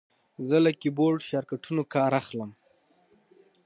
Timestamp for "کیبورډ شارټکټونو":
0.81-1.83